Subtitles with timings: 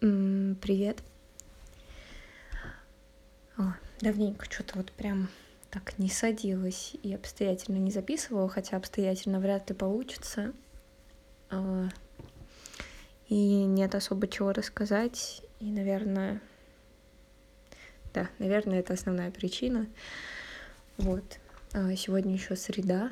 [0.00, 1.02] Привет.
[3.58, 5.28] О, давненько что-то вот прям
[5.68, 10.54] так не садилась и обстоятельно не записывала, хотя обстоятельно вряд ли получится.
[11.50, 11.90] А,
[13.28, 15.42] и нет особо чего рассказать.
[15.58, 16.40] И, наверное,
[18.14, 19.86] да, наверное, это основная причина.
[20.96, 21.38] Вот.
[21.74, 23.10] А, сегодня еще среда,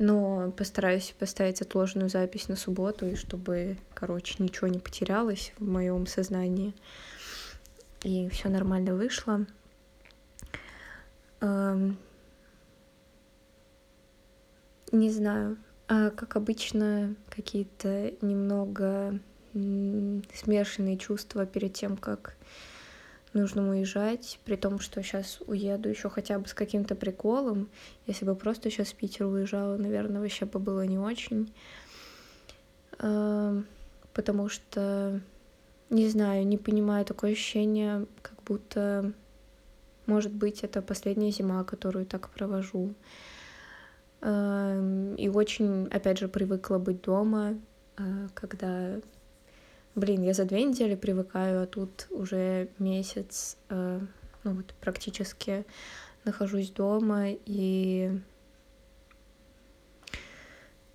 [0.00, 6.06] но постараюсь поставить отложенную запись на субботу, и чтобы, короче, ничего не потерялось в моем
[6.06, 6.74] сознании.
[8.02, 9.46] И все нормально вышло.
[11.42, 11.98] Эм...
[14.90, 19.20] Не знаю, а как обычно, какие-то немного
[19.52, 22.36] смешанные чувства перед тем, как
[23.32, 27.68] нужно уезжать, при том, что сейчас уеду еще хотя бы с каким-то приколом.
[28.06, 31.52] Если бы просто сейчас в Питер уезжала, наверное, вообще бы было не очень.
[32.96, 35.20] Потому что,
[35.90, 39.12] не знаю, не понимаю такое ощущение, как будто,
[40.06, 42.94] может быть, это последняя зима, которую так провожу.
[44.22, 47.54] И очень, опять же, привыкла быть дома,
[47.96, 49.00] а, когда
[49.94, 54.00] блин, я за две недели привыкаю, а тут уже месяц, э,
[54.44, 55.64] ну вот практически
[56.24, 58.20] нахожусь дома и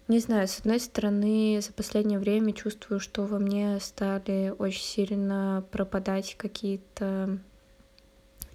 [0.08, 5.66] не знаю, с одной стороны, за последнее время чувствую, что во мне стали очень сильно
[5.72, 7.40] пропадать какие-то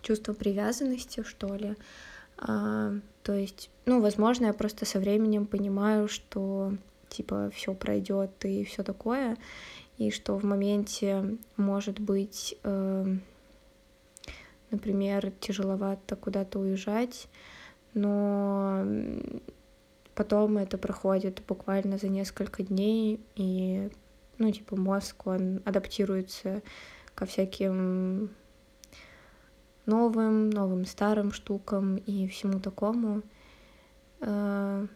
[0.00, 1.74] чувства привязанности, что ли.
[2.38, 2.92] А,
[3.24, 6.72] то есть, ну, возможно, я просто со временем понимаю, что
[7.08, 9.36] типа все пройдет и все такое
[10.00, 13.16] и что в моменте может быть, э,
[14.70, 17.28] например, тяжеловато куда-то уезжать,
[17.92, 18.82] но
[20.14, 23.90] потом это проходит буквально за несколько дней, и,
[24.38, 26.62] ну, типа, мозг, он адаптируется
[27.14, 28.30] ко всяким
[29.84, 33.20] новым, новым старым штукам и всему такому.
[34.20, 34.86] Э,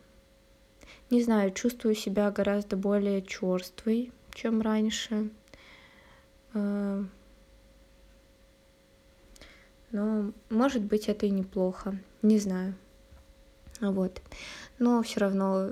[1.10, 5.30] не знаю, чувствую себя гораздо более черствой, чем раньше.
[6.52, 7.04] Э,
[9.92, 12.74] но, может быть, это и неплохо, не знаю.
[13.80, 14.20] Вот.
[14.78, 15.70] Но все равно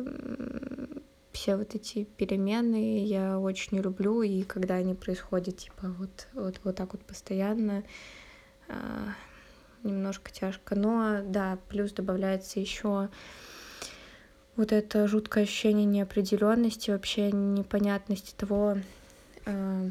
[1.33, 6.77] все вот эти перемены я очень люблю, и когда они происходят, типа, вот, вот, вот
[6.77, 7.83] так вот постоянно,
[8.69, 9.09] э,
[9.83, 10.75] немножко тяжко.
[10.77, 13.09] Но да, плюс добавляется еще
[14.57, 18.79] вот это жуткое ощущение неопределенности, вообще непонятности того,
[19.47, 19.91] э,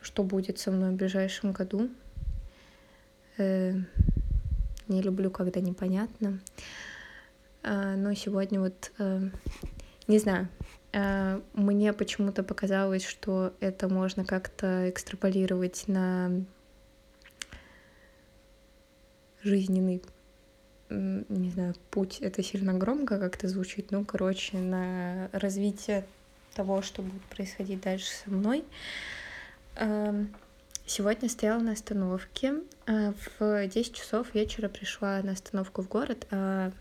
[0.00, 1.90] что будет со мной в ближайшем году.
[3.36, 3.74] Э,
[4.88, 6.40] не люблю, когда непонятно.
[7.62, 8.92] Э, но сегодня вот,
[10.08, 10.48] не знаю,
[11.54, 16.44] мне почему-то показалось, что это можно как-то экстраполировать на
[19.42, 20.02] жизненный
[21.28, 26.04] не знаю, путь, это сильно громко как-то звучит, ну, короче, на развитие
[26.54, 28.64] того, что будет происходить дальше со мной.
[29.76, 30.34] Эм,
[30.86, 32.54] сегодня стояла на остановке.
[32.86, 36.26] Э, в 10 часов вечера пришла на остановку в город.
[36.30, 36.72] А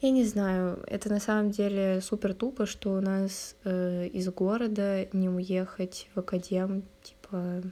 [0.00, 5.06] я не знаю, это на самом деле супер тупо, что у нас э, из города
[5.12, 7.62] не уехать в академ, типа,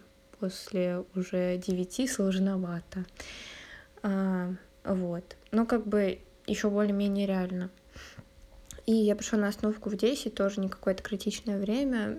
[0.40, 3.04] после уже девяти сложновато.
[4.84, 5.36] Вот.
[5.50, 7.70] Ну, как бы еще более-менее реально.
[8.86, 12.18] И я пришла на остановку в 10, тоже не какое-то критичное время.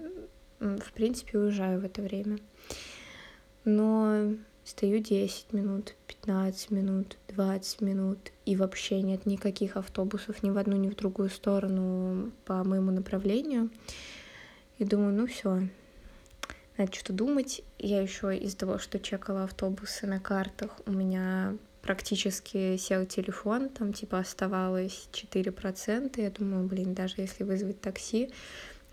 [0.59, 2.37] В принципе, уезжаю в это время.
[3.65, 10.57] Но стою 10 минут, 15 минут, 20 минут, и вообще нет никаких автобусов ни в
[10.57, 13.69] одну, ни в другую сторону по моему направлению.
[14.77, 15.67] И думаю, ну все,
[16.77, 17.61] надо что-то думать.
[17.77, 23.93] Я еще из-за того, что чекала автобусы на картах, у меня практически сел телефон, там
[23.93, 28.31] типа оставалось 4%, я думаю, блин, даже если вызвать такси,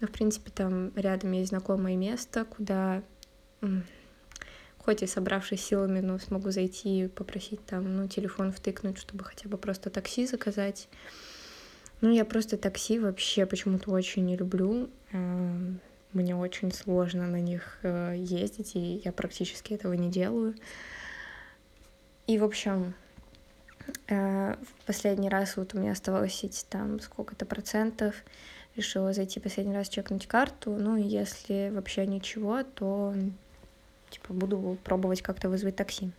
[0.01, 3.03] но в принципе там рядом есть знакомое место, куда
[4.79, 9.49] хоть и собравшись силами, но смогу зайти и попросить там, ну, телефон втыкнуть, чтобы хотя
[9.49, 10.89] бы просто такси заказать.
[12.01, 14.89] Ну, я просто такси вообще почему-то очень не люблю.
[15.13, 15.81] Эм,
[16.13, 20.55] мне очень сложно на них э, ездить, и я практически этого не делаю.
[22.31, 22.95] И, в общем,
[24.07, 28.15] э, в последний раз вот у меня оставалось идти там сколько-то процентов.
[28.77, 30.77] Решила зайти последний раз чекнуть карту.
[30.77, 33.17] Ну, и если вообще ничего, то
[34.11, 36.13] типа буду пробовать как-то вызвать такси.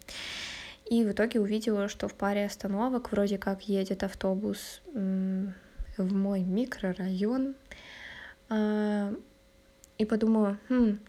[0.86, 7.56] И в итоге увидела, что в паре остановок вроде как едет автобус в мой микрорайон.
[8.50, 9.14] А,
[9.98, 11.00] и подумала, хм,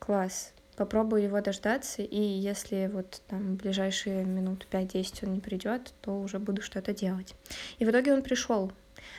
[0.00, 0.52] класс.
[0.78, 6.38] Попробую его дождаться, и если вот там ближайшие минут 5-10 он не придет, то уже
[6.38, 7.34] буду что-то делать.
[7.80, 8.70] И в итоге он пришел.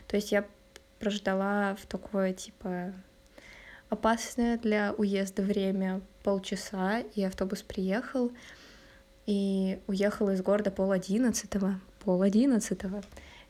[0.07, 0.45] То есть я
[0.99, 2.93] прождала в такое, типа,
[3.89, 8.31] опасное для уезда время полчаса, и автобус приехал,
[9.25, 11.81] и уехал из города пол одиннадцатого.
[12.05, 13.03] Пол одиннадцатого.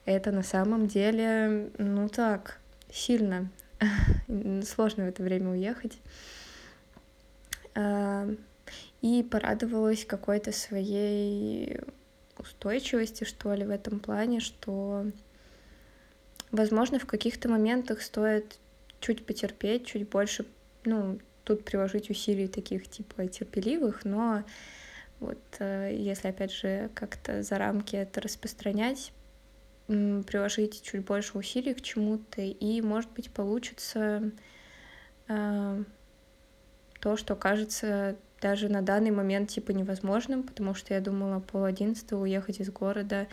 [0.06, 2.60] Это на самом деле, ну так,
[2.92, 3.52] сильно.
[4.66, 6.00] Сложно в это время уехать.
[7.76, 8.28] А,
[9.02, 11.80] и порадовалась какой-то своей
[12.38, 15.06] устойчивости, что ли, в этом плане, что,
[16.52, 18.60] возможно, в каких-то моментах стоит
[19.00, 20.46] чуть потерпеть, чуть больше,
[20.86, 24.44] ну, тут приложить усилий таких, типа, терпеливых, но
[25.20, 29.12] вот э, если, опять же, как-то за рамки это распространять,
[29.88, 34.32] приложить чуть больше усилий к чему-то, и, может быть, получится
[35.28, 35.84] э,
[37.00, 42.22] то, что кажется даже на данный момент типа невозможным, потому что я думала пол одиннадцатого
[42.22, 43.28] уехать из города,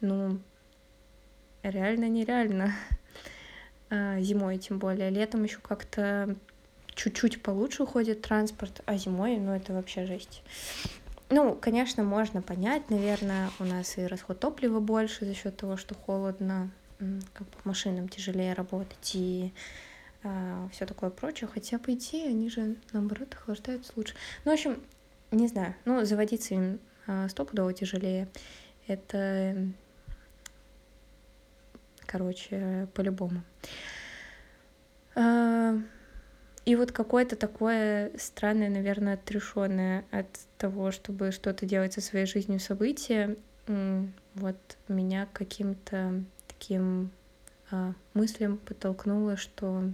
[0.00, 0.38] ну,
[1.62, 2.74] реально нереально.
[3.94, 5.10] А, зимой тем более.
[5.10, 6.34] Летом еще как-то
[6.94, 10.42] чуть-чуть получше уходит транспорт, а зимой, ну, это вообще жесть.
[11.28, 15.94] Ну, конечно, можно понять, наверное, у нас и расход топлива больше за счет того, что
[15.94, 16.70] холодно,
[17.32, 19.52] как бы машинам тяжелее работать, и
[20.72, 21.48] все такое прочее.
[21.52, 24.14] Хотя, по идее, они же, наоборот, охлаждаются лучше.
[24.44, 24.82] Ну, в общем,
[25.30, 25.74] не знаю.
[25.84, 28.28] Ну, заводиться им а, стопудово тяжелее.
[28.86, 29.56] Это,
[32.06, 33.42] короче, по-любому.
[35.14, 35.74] А,
[36.64, 40.28] и вот какое-то такое странное, наверное, отрешенное от
[40.58, 43.36] того, чтобы что-то делать со своей жизнью событие,
[44.34, 44.56] вот
[44.88, 47.10] меня каким-то таким
[47.70, 49.84] а, мыслям подтолкнуло, что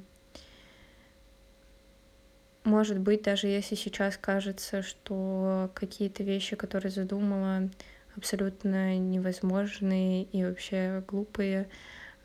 [2.65, 7.71] может быть, даже если сейчас кажется, что какие-то вещи, которые задумала,
[8.17, 11.69] абсолютно невозможные и вообще глупые,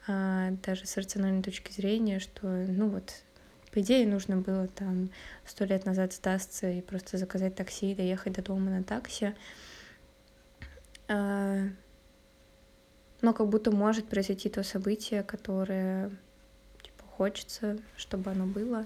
[0.07, 3.13] а, даже с рациональной точки зрения, что, ну вот,
[3.71, 5.09] по идее, нужно было там
[5.45, 9.33] сто лет назад сдастся и просто заказать такси и доехать до дома на такси.
[11.07, 11.59] А,
[13.21, 16.09] но как будто может произойти то событие, которое
[16.81, 18.85] типа, хочется, чтобы оно было.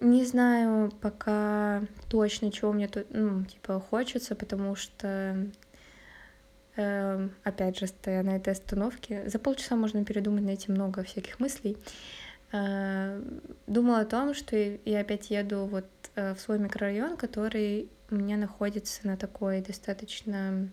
[0.00, 5.48] Не знаю пока точно, чего мне тут, ну, типа, хочется, потому что,
[6.76, 11.78] э, опять же, стоя на этой остановке, за полчаса можно передумать, найти много всяких мыслей.
[12.52, 13.22] Э,
[13.66, 18.36] думала о том, что я опять еду вот э, в свой микрорайон, который у меня
[18.36, 20.68] находится на такой достаточно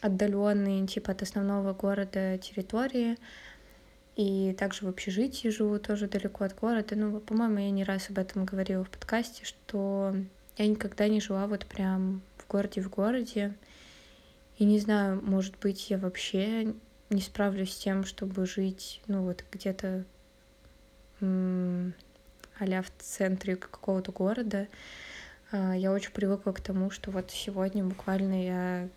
[0.00, 3.16] отдаленный, типа, от основного города территории,
[4.16, 6.94] и также в общежитии живу тоже далеко от города.
[6.94, 10.14] Ну, по-моему, я не раз об этом говорила в подкасте, что
[10.56, 13.54] я никогда не жила вот прям в городе в городе.
[14.58, 16.74] И не знаю, может быть, я вообще
[17.10, 20.04] не справлюсь с тем, чтобы жить, ну, вот где-то
[21.20, 24.68] а в центре какого-то города.
[25.50, 28.88] А, я очень привыкла к тому, что вот сегодня буквально я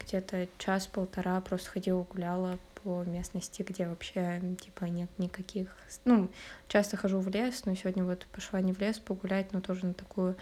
[0.00, 5.76] где-то час-полтора просто ходила, гуляла по местности, где вообще типа нет никаких...
[6.04, 6.30] Ну,
[6.68, 9.94] часто хожу в лес, но сегодня вот пошла не в лес погулять, но тоже на
[9.94, 10.36] такую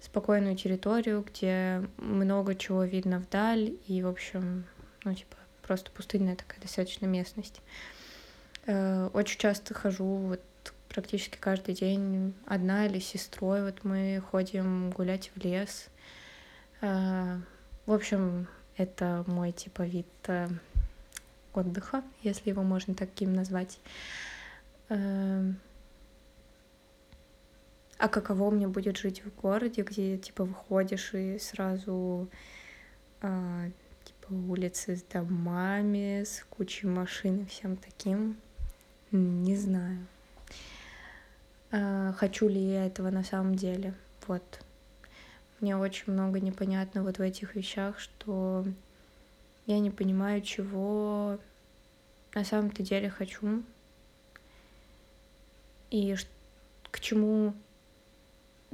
[0.00, 4.64] спокойную территорию, где много чего видно вдаль, и, в общем,
[5.04, 7.60] ну, типа, просто пустынная такая достаточно местность.
[8.66, 10.40] Э, очень часто хожу вот
[10.88, 13.62] практически каждый день одна или с сестрой.
[13.62, 15.88] Вот мы ходим гулять в лес.
[16.80, 17.38] Э,
[17.86, 20.48] в общем, это мой типа вид э,
[21.54, 23.80] отдыха, если его можно таким назвать.
[24.88, 25.58] Эм,
[27.98, 32.28] а каково мне будет жить в городе, где типа выходишь и сразу
[33.20, 33.66] а,
[34.04, 38.36] типа улицы с домами, с кучей машин и всем таким,
[39.12, 40.06] не знаю.
[41.72, 43.94] А, хочу ли я этого на самом деле?
[44.26, 44.60] Вот.
[45.60, 48.64] Мне очень много непонятно вот в этих вещах, что
[49.66, 51.38] я не понимаю, чего
[52.34, 53.62] на самом-то деле хочу
[55.90, 56.14] и
[56.90, 57.54] к чему,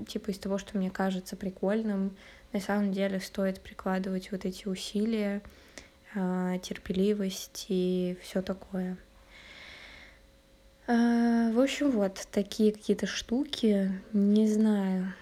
[0.06, 2.16] типа, из того, что мне кажется прикольным,
[2.52, 5.42] на самом деле стоит прикладывать вот эти усилия,
[6.14, 8.96] а, терпеливость и все такое.
[10.86, 13.90] А, в общем, вот такие какие-то штуки.
[14.12, 15.12] Не знаю,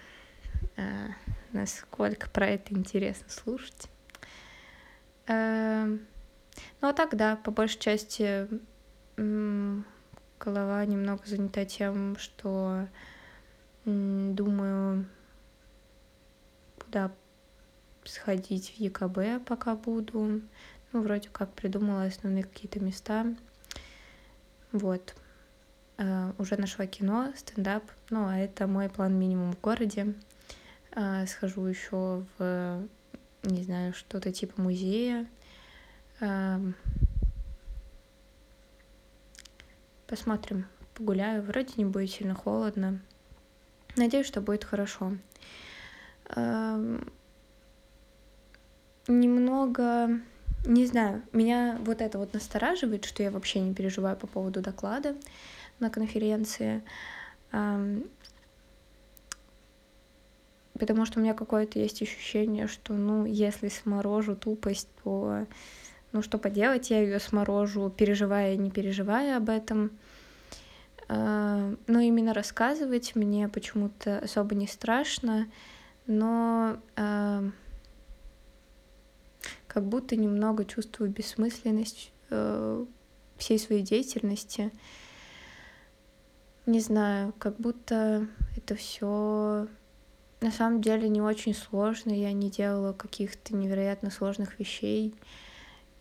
[0.77, 1.07] а,
[1.51, 3.89] насколько про это интересно слушать.
[5.27, 6.05] Эм,
[6.81, 8.47] ну а так, да, по большей части
[9.17, 12.87] голова немного занята тем, что
[13.85, 15.05] думаю,
[16.83, 17.11] куда
[18.03, 20.41] сходить в ЕКБ, пока буду.
[20.91, 23.25] Ну, вроде как придумала основные какие-то места.
[24.71, 25.15] Вот.
[25.97, 27.83] Uh, уже нашла кино, стендап.
[28.09, 30.13] Ну, а это мой план минимум в городе.
[30.91, 32.87] Uh, схожу еще в,
[33.45, 35.27] не знаю, что-то типа музея.
[36.21, 36.73] Uh,
[40.07, 41.43] посмотрим, погуляю.
[41.43, 42.99] Вроде не будет сильно холодно.
[43.95, 45.17] Надеюсь, что будет хорошо.
[49.07, 50.19] Немного
[50.65, 55.15] не знаю, меня вот это вот настораживает, что я вообще не переживаю по поводу доклада
[55.79, 56.81] на конференции,
[60.77, 65.45] потому что у меня какое-то есть ощущение, что, ну, если сморожу тупость, то,
[66.11, 69.91] ну, что поделать, я ее сморожу, переживая, не переживая об этом.
[71.07, 75.47] Но именно рассказывать мне почему-то особо не страшно,
[76.07, 76.77] но
[79.75, 82.85] как будто немного чувствую бессмысленность э,
[83.35, 84.71] всей своей деятельности.
[86.65, 89.67] Не знаю, как будто это все
[90.45, 92.11] на самом деле не очень сложно.
[92.11, 95.13] Я не делала каких-то невероятно сложных вещей.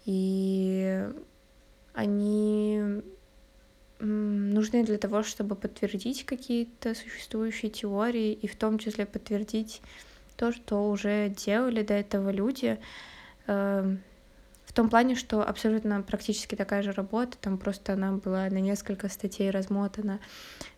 [0.05, 1.07] И
[1.95, 3.03] они
[4.01, 9.81] нужны для того, чтобы подтвердить какие-то существующие теории, и в том числе подтвердить
[10.37, 12.79] то, что уже делали до этого люди,
[13.47, 14.03] Эм,
[14.65, 19.09] в том плане, что абсолютно практически такая же работа, там просто она была на несколько
[19.09, 20.19] статей размотана,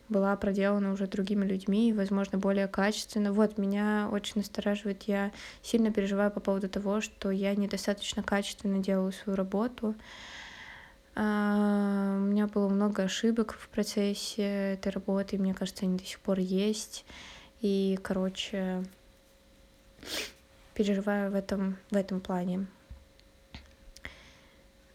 [0.08, 3.32] была проделана уже другими людьми, и, возможно, более качественно.
[3.32, 5.32] Вот, меня очень настораживает, я
[5.62, 9.94] сильно переживаю по поводу того, что я недостаточно качественно делаю свою работу.
[11.14, 16.04] А, у меня было много ошибок в процессе этой работы, и мне кажется, они до
[16.04, 17.04] сих пор есть.
[17.62, 18.84] И, короче,
[20.74, 22.66] переживаю в этом, в этом плане.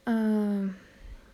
[0.05, 0.63] А,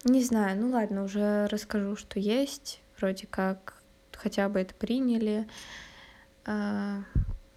[0.05, 2.79] не знаю, ну ладно, уже расскажу, что есть.
[2.97, 3.81] Вроде как
[4.13, 5.47] хотя бы это приняли.
[6.45, 7.03] А,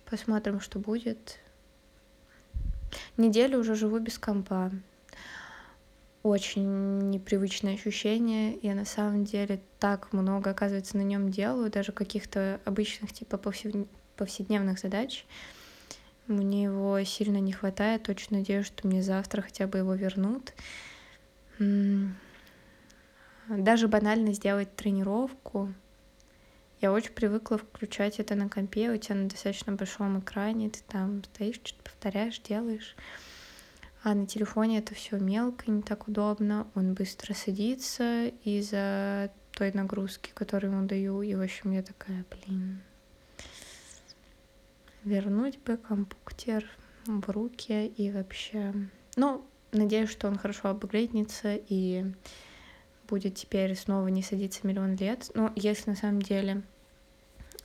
[0.09, 1.39] посмотрим, что будет.
[3.17, 4.71] Неделю уже живу без компа.
[6.23, 8.59] Очень непривычное ощущение.
[8.63, 13.39] Я на самом деле так много, оказывается, на нем делаю, даже каких-то обычных типа
[14.17, 15.25] повседневных задач.
[16.27, 18.09] Мне его сильно не хватает.
[18.09, 20.53] Очень надеюсь, что мне завтра хотя бы его вернут.
[23.51, 25.75] Даже банально сделать тренировку.
[26.81, 31.25] Я очень привыкла включать это на компе, у тебя на достаточно большом экране, ты там
[31.25, 32.95] стоишь, что-то повторяешь, делаешь.
[34.05, 36.69] А на телефоне это все мелко, не так удобно.
[36.77, 41.21] Он быстро садится из-за той нагрузки, которую ему даю.
[41.21, 42.81] И, в общем, я такая, блин,
[45.03, 46.65] вернуть бы компьютер
[47.05, 48.73] в руки и вообще...
[49.17, 52.05] Ну, надеюсь, что он хорошо обгрейднется и
[53.11, 55.31] будет теперь снова не садиться миллион лет.
[55.35, 56.63] Но если на самом деле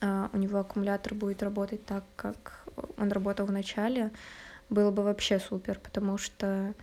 [0.00, 2.66] uh, у него аккумулятор будет работать так, как
[2.98, 4.10] он работал в начале,
[4.68, 6.74] было бы вообще супер, потому что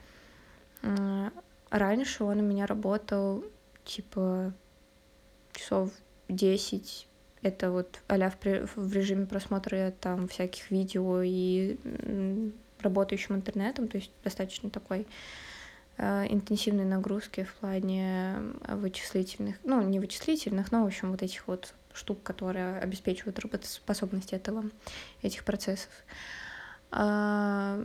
[0.82, 1.32] uh,
[1.70, 3.44] раньше он у меня работал
[3.84, 4.54] типа
[5.52, 5.92] часов
[6.30, 7.08] 10
[7.44, 11.78] это вот а в, в режиме просмотра там всяких видео и
[12.80, 15.06] работающим интернетом, то есть достаточно такой
[15.98, 22.24] интенсивной нагрузки в плане вычислительных, ну, не вычислительных, но, в общем, вот этих вот штук,
[22.24, 24.64] которые обеспечивают работоспособность этого,
[25.22, 25.92] этих процессов.
[26.96, 27.80] А,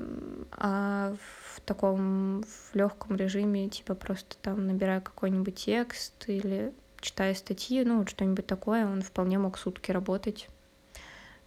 [0.53, 1.17] а
[1.55, 7.99] в таком в легком режиме, типа просто там набираю какой-нибудь текст или читая статьи, ну,
[7.99, 10.49] вот что-нибудь такое, он вполне мог сутки работать,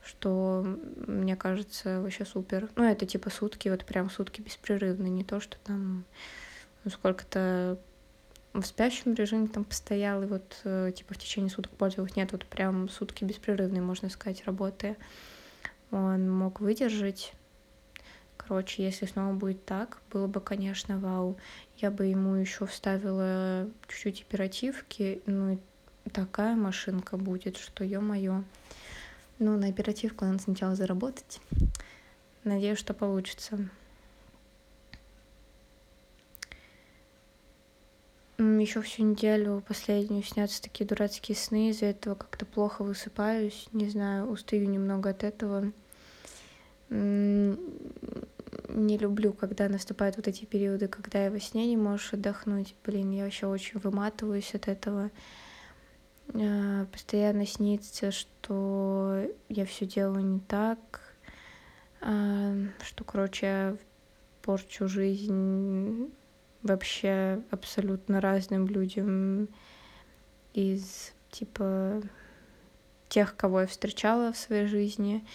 [0.03, 0.63] что,
[1.07, 2.69] мне кажется, вообще супер.
[2.75, 6.05] Ну, это типа сутки, вот прям сутки беспрерывно, не то, что там
[6.83, 7.77] ну, сколько-то
[8.53, 12.15] в спящем режиме там постоял, и вот э, типа в течение суток пользовалась.
[12.15, 14.97] Нет, вот прям сутки беспрерывные, можно сказать, работы.
[15.91, 17.33] Он мог выдержать.
[18.35, 21.37] Короче, если снова будет так, было бы, конечно, вау.
[21.77, 28.43] Я бы ему еще вставила чуть-чуть оперативки, ну и такая машинка будет, что ё-моё.
[29.39, 31.39] Ну, на оперативку надо сначала заработать.
[32.43, 33.69] Надеюсь, что получится.
[38.61, 44.29] Еще всю неделю последнюю снятся такие дурацкие сны, из-за этого как-то плохо высыпаюсь, не знаю,
[44.29, 45.71] устаю немного от этого
[48.73, 52.75] не люблю, когда наступают вот эти периоды, когда я во сне не можешь отдохнуть.
[52.85, 55.09] Блин, я вообще очень выматываюсь от этого.
[56.33, 61.15] э, постоянно снится, что я все делаю не так,
[62.01, 63.77] э, что, короче,
[64.41, 66.09] порчу жизнь
[66.63, 69.47] вообще абсолютно разным людям
[70.53, 72.01] из типа
[73.09, 75.25] тех, кого я встречала в своей жизни.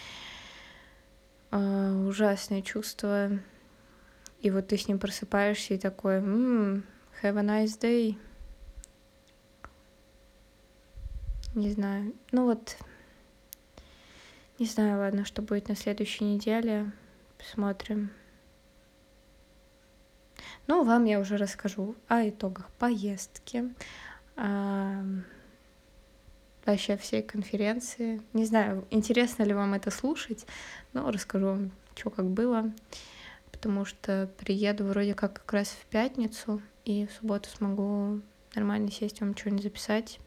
[1.50, 3.30] Uh, ужасное чувство.
[4.40, 6.82] И вот ты с ним просыпаешься и такой, mm,
[7.22, 8.18] have a nice day.
[11.54, 12.12] Не знаю.
[12.32, 12.76] Ну вот,
[14.58, 16.92] не знаю, ладно, что будет на следующей неделе.
[17.38, 18.10] Посмотрим.
[20.68, 23.72] Ну, вам я уже расскажу о итогах поездки,
[26.64, 28.20] вообще всей конференции.
[28.32, 30.44] Не знаю, интересно ли вам это слушать,
[30.92, 32.72] но расскажу вам, что как было,
[33.52, 38.20] потому что приеду вроде как как раз в пятницу, и в субботу смогу
[38.54, 40.18] нормально сесть вам что-нибудь записать.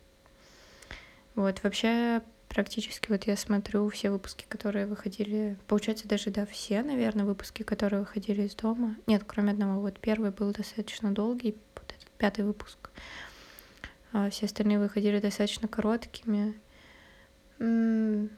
[1.35, 7.25] Вот, вообще практически вот я смотрю все выпуски, которые выходили, получается даже, да, все, наверное,
[7.25, 8.95] выпуски, которые выходили из дома.
[9.07, 12.89] Нет, кроме одного, вот первый был достаточно долгий, вот этот пятый выпуск.
[14.11, 16.59] А все остальные выходили достаточно короткими.
[17.59, 18.29] Не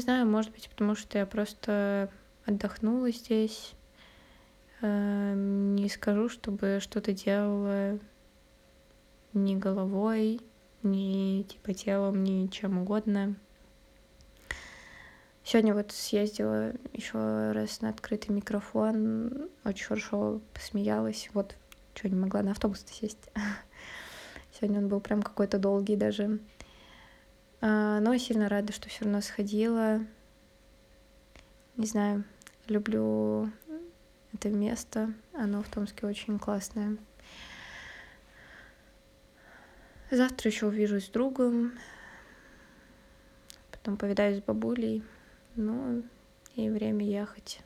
[0.00, 2.08] знаю, может быть, потому что я просто
[2.46, 3.74] отдохнула здесь.
[4.80, 7.98] А, не скажу, чтобы что-то делала
[9.32, 10.40] ни головой,
[10.84, 13.36] ни типа телом, ни чем угодно.
[15.42, 21.28] Сегодня вот съездила еще раз на открытый микрофон, очень хорошо посмеялась.
[21.34, 21.56] Вот,
[21.94, 23.30] что не могла на автобус сесть.
[24.52, 26.38] Сегодня он был прям какой-то долгий даже.
[27.60, 30.00] А, но сильно рада, что все равно сходила.
[31.76, 32.24] Не знаю,
[32.66, 33.50] люблю
[34.32, 35.12] это место.
[35.32, 36.96] Оно в Томске очень классное.
[40.10, 41.72] Завтра еще увижусь с другом.
[43.70, 45.02] Потом повидаюсь с бабулей.
[45.56, 46.02] Ну,
[46.56, 47.60] и время ехать.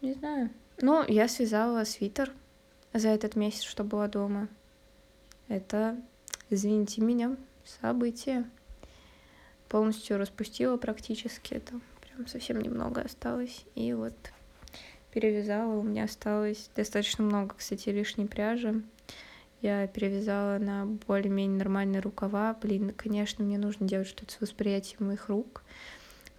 [0.00, 0.50] Не знаю.
[0.80, 2.32] Ну, я связала свитер
[2.92, 4.48] за этот месяц, что была дома.
[5.48, 6.00] Это,
[6.50, 8.48] извините меня, событие.
[9.68, 11.54] Полностью распустила практически.
[11.54, 13.64] Это прям совсем немного осталось.
[13.74, 14.14] И вот
[15.14, 15.74] перевязала.
[15.76, 18.82] У меня осталось достаточно много, кстати, лишней пряжи.
[19.62, 22.54] Я перевязала на более-менее нормальные рукава.
[22.60, 25.62] Блин, конечно, мне нужно делать что-то с восприятием моих рук.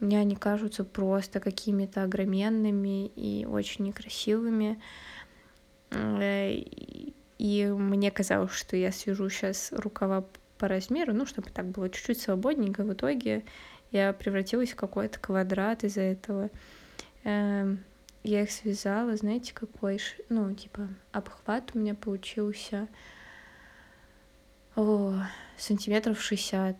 [0.01, 4.79] Мне они кажутся просто какими-то огроменными и очень некрасивыми.
[7.37, 10.25] И мне казалось, что я свяжу сейчас рукава
[10.57, 12.83] по размеру, ну, чтобы так было чуть-чуть свободненько.
[12.83, 13.45] В итоге
[13.91, 16.49] я превратилась в какой-то квадрат из-за этого.
[18.25, 22.87] Я их связала, знаете, какой, ну, типа, обхват у меня получился
[24.75, 25.13] о,
[25.57, 26.75] сантиметров 60.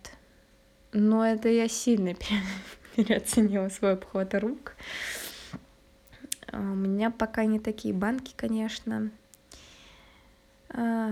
[0.94, 2.16] Но это я сильно
[2.96, 4.76] переоценила свой обхват рук.
[6.48, 9.12] А, у меня пока не такие банки, конечно.
[10.70, 11.12] А,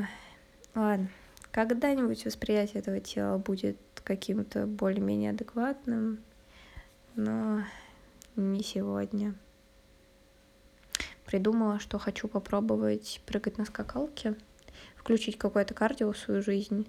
[0.74, 1.10] ладно,
[1.52, 6.24] когда-нибудь восприятие этого тела будет каким-то более-менее адекватным,
[7.14, 7.64] но
[8.36, 9.36] не сегодня
[11.34, 14.36] придумала, что хочу попробовать прыгать на скакалке,
[14.96, 16.88] включить какое-то кардио в свою жизнь,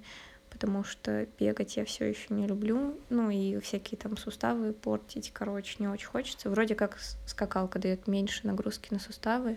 [0.51, 5.77] потому что бегать я все еще не люблю, ну и всякие там суставы портить, короче,
[5.79, 6.51] не очень хочется.
[6.51, 9.57] Вроде как скакалка дает меньше нагрузки на суставы,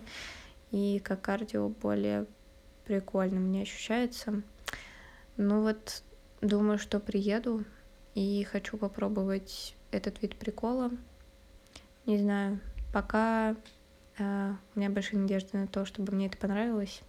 [0.70, 2.24] и как кардио более
[2.86, 4.40] прикольно мне ощущается.
[5.36, 6.02] Ну вот,
[6.40, 7.62] думаю, что приеду
[8.14, 10.90] и хочу попробовать этот вид прикола.
[12.06, 12.58] Не знаю,
[12.90, 13.54] пока
[14.18, 17.02] у меня большие надежды на то, чтобы мне это понравилось.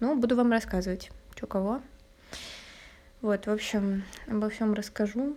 [0.00, 1.82] Ну, буду вам рассказывать, что кого.
[3.20, 5.36] Вот, в общем, обо всем расскажу.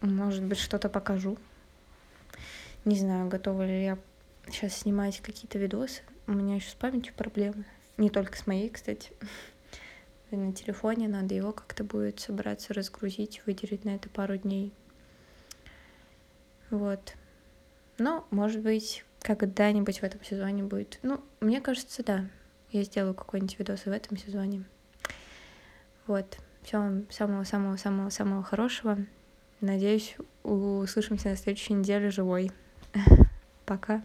[0.00, 1.38] Может быть, что-то покажу.
[2.84, 3.98] Не знаю, готова ли я
[4.46, 6.02] сейчас снимать какие-то видосы.
[6.26, 7.64] У меня еще с памятью проблемы.
[7.96, 9.12] Не только с моей, кстати.
[10.30, 14.72] На телефоне надо его как-то будет собраться, разгрузить, выделить на это пару дней.
[16.70, 17.14] Вот.
[17.98, 20.98] Но, может быть, когда-нибудь в этом сезоне будет.
[21.02, 22.26] Ну, мне кажется, да.
[22.70, 24.64] Я сделаю какой-нибудь видос в этом сезоне.
[26.06, 26.38] Вот.
[26.62, 28.98] Всего вам самого-самого-самого-самого хорошего.
[29.60, 32.50] Надеюсь, услышимся на следующей неделе живой.
[33.66, 34.02] Пока.